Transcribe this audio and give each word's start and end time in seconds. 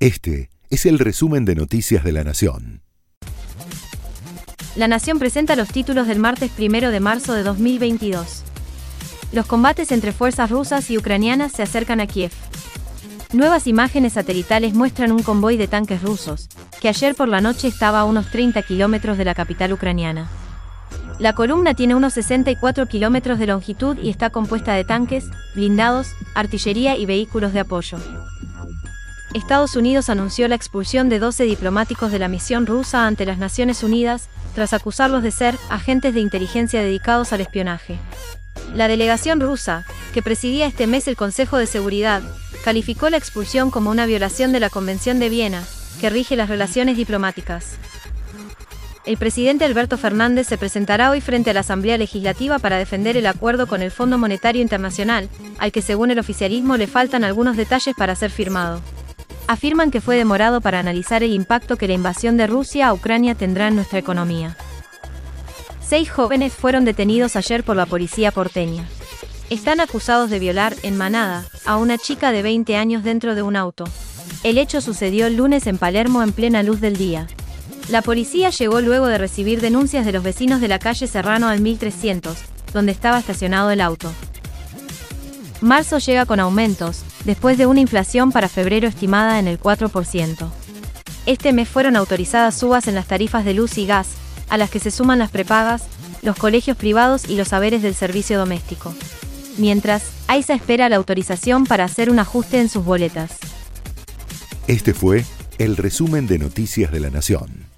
Este 0.00 0.48
es 0.70 0.86
el 0.86 0.98
resumen 0.98 1.44
de 1.44 1.54
Noticias 1.54 2.02
de 2.02 2.12
la 2.12 2.24
Nación. 2.24 2.80
La 4.74 4.88
Nación 4.88 5.18
presenta 5.18 5.56
los 5.56 5.68
títulos 5.68 6.06
del 6.06 6.18
martes 6.18 6.52
1 6.58 6.90
de 6.90 7.00
marzo 7.00 7.34
de 7.34 7.42
2022. 7.42 8.42
Los 9.34 9.44
combates 9.44 9.92
entre 9.92 10.12
fuerzas 10.12 10.48
rusas 10.48 10.90
y 10.90 10.96
ucranianas 10.96 11.52
se 11.52 11.62
acercan 11.62 12.00
a 12.00 12.06
Kiev. 12.06 12.32
Nuevas 13.34 13.66
imágenes 13.66 14.14
satelitales 14.14 14.72
muestran 14.72 15.12
un 15.12 15.22
convoy 15.22 15.58
de 15.58 15.68
tanques 15.68 16.00
rusos, 16.00 16.48
que 16.80 16.88
ayer 16.88 17.14
por 17.14 17.28
la 17.28 17.42
noche 17.42 17.68
estaba 17.68 18.00
a 18.00 18.04
unos 18.06 18.30
30 18.30 18.62
kilómetros 18.62 19.18
de 19.18 19.26
la 19.26 19.34
capital 19.34 19.74
ucraniana. 19.74 20.30
La 21.18 21.34
columna 21.34 21.74
tiene 21.74 21.94
unos 21.94 22.14
64 22.14 22.86
kilómetros 22.86 23.38
de 23.38 23.48
longitud 23.48 23.98
y 24.02 24.08
está 24.08 24.30
compuesta 24.30 24.72
de 24.72 24.84
tanques, 24.84 25.26
blindados, 25.54 26.08
artillería 26.34 26.96
y 26.96 27.04
vehículos 27.04 27.52
de 27.52 27.60
apoyo. 27.60 27.98
Estados 29.34 29.76
Unidos 29.76 30.08
anunció 30.08 30.48
la 30.48 30.56
expulsión 30.56 31.08
de 31.08 31.20
12 31.20 31.44
diplomáticos 31.44 32.10
de 32.10 32.18
la 32.18 32.26
misión 32.26 32.66
rusa 32.66 33.06
ante 33.06 33.24
las 33.24 33.38
Naciones 33.38 33.84
Unidas, 33.84 34.28
tras 34.56 34.72
acusarlos 34.72 35.22
de 35.22 35.30
ser 35.30 35.56
agentes 35.68 36.14
de 36.14 36.20
inteligencia 36.20 36.82
dedicados 36.82 37.32
al 37.32 37.40
espionaje. 37.40 37.98
La 38.74 38.88
delegación 38.88 39.40
rusa, 39.40 39.84
que 40.12 40.22
presidía 40.22 40.66
este 40.66 40.88
mes 40.88 41.06
el 41.06 41.16
Consejo 41.16 41.58
de 41.58 41.66
Seguridad, 41.66 42.22
calificó 42.64 43.08
la 43.08 43.18
expulsión 43.18 43.70
como 43.70 43.90
una 43.90 44.06
violación 44.06 44.50
de 44.50 44.60
la 44.60 44.68
Convención 44.68 45.20
de 45.20 45.28
Viena, 45.28 45.62
que 46.00 46.10
rige 46.10 46.34
las 46.34 46.48
relaciones 46.48 46.96
diplomáticas. 46.96 47.76
El 49.06 49.16
presidente 49.16 49.64
Alberto 49.64 49.96
Fernández 49.96 50.48
se 50.48 50.58
presentará 50.58 51.10
hoy 51.10 51.20
frente 51.20 51.50
a 51.50 51.54
la 51.54 51.60
Asamblea 51.60 51.96
Legislativa 51.98 52.58
para 52.58 52.78
defender 52.78 53.16
el 53.16 53.26
acuerdo 53.26 53.66
con 53.66 53.80
el 53.80 53.90
Fondo 53.90 54.18
Monetario 54.18 54.60
Internacional, 54.60 55.28
al 55.58 55.72
que 55.72 55.82
según 55.82 56.10
el 56.10 56.18
oficialismo 56.18 56.76
le 56.76 56.88
faltan 56.88 57.22
algunos 57.22 57.56
detalles 57.56 57.94
para 57.96 58.14
ser 58.14 58.30
firmado. 58.30 58.82
Afirman 59.50 59.90
que 59.90 60.00
fue 60.00 60.14
demorado 60.14 60.60
para 60.60 60.78
analizar 60.78 61.24
el 61.24 61.32
impacto 61.32 61.76
que 61.76 61.88
la 61.88 61.94
invasión 61.94 62.36
de 62.36 62.46
Rusia 62.46 62.86
a 62.86 62.94
Ucrania 62.94 63.34
tendrá 63.34 63.66
en 63.66 63.74
nuestra 63.74 63.98
economía. 63.98 64.56
Seis 65.84 66.08
jóvenes 66.08 66.52
fueron 66.52 66.84
detenidos 66.84 67.34
ayer 67.34 67.64
por 67.64 67.74
la 67.74 67.84
policía 67.84 68.30
porteña. 68.30 68.84
Están 69.50 69.80
acusados 69.80 70.30
de 70.30 70.38
violar, 70.38 70.76
en 70.84 70.96
manada, 70.96 71.46
a 71.66 71.78
una 71.78 71.98
chica 71.98 72.30
de 72.30 72.42
20 72.42 72.76
años 72.76 73.02
dentro 73.02 73.34
de 73.34 73.42
un 73.42 73.56
auto. 73.56 73.86
El 74.44 74.56
hecho 74.56 74.80
sucedió 74.80 75.26
el 75.26 75.34
lunes 75.34 75.66
en 75.66 75.78
Palermo 75.78 76.22
en 76.22 76.30
plena 76.30 76.62
luz 76.62 76.80
del 76.80 76.96
día. 76.96 77.26
La 77.88 78.02
policía 78.02 78.50
llegó 78.50 78.80
luego 78.80 79.08
de 79.08 79.18
recibir 79.18 79.60
denuncias 79.60 80.06
de 80.06 80.12
los 80.12 80.22
vecinos 80.22 80.60
de 80.60 80.68
la 80.68 80.78
calle 80.78 81.08
Serrano 81.08 81.48
al 81.48 81.60
1300, 81.60 82.38
donde 82.72 82.92
estaba 82.92 83.18
estacionado 83.18 83.72
el 83.72 83.80
auto. 83.80 84.12
Marzo 85.60 85.98
llega 85.98 86.24
con 86.24 86.38
aumentos, 86.38 87.02
después 87.24 87.58
de 87.58 87.66
una 87.66 87.80
inflación 87.80 88.32
para 88.32 88.48
febrero 88.48 88.88
estimada 88.88 89.38
en 89.38 89.48
el 89.48 89.60
4%. 89.60 90.50
Este 91.26 91.52
mes 91.52 91.68
fueron 91.68 91.96
autorizadas 91.96 92.54
subas 92.54 92.88
en 92.88 92.94
las 92.94 93.06
tarifas 93.06 93.44
de 93.44 93.54
luz 93.54 93.78
y 93.78 93.86
gas, 93.86 94.08
a 94.48 94.56
las 94.56 94.70
que 94.70 94.80
se 94.80 94.90
suman 94.90 95.18
las 95.18 95.30
prepagas, 95.30 95.84
los 96.22 96.36
colegios 96.36 96.76
privados 96.76 97.28
y 97.28 97.36
los 97.36 97.48
saberes 97.48 97.82
del 97.82 97.94
servicio 97.94 98.38
doméstico. 98.38 98.94
Mientras, 99.58 100.10
AISA 100.26 100.54
espera 100.54 100.88
la 100.88 100.96
autorización 100.96 101.66
para 101.66 101.84
hacer 101.84 102.10
un 102.10 102.18
ajuste 102.18 102.60
en 102.60 102.68
sus 102.68 102.84
boletas. 102.84 103.32
Este 104.66 104.94
fue 104.94 105.24
el 105.58 105.76
resumen 105.76 106.26
de 106.26 106.38
Noticias 106.38 106.90
de 106.90 107.00
la 107.00 107.10
Nación. 107.10 107.69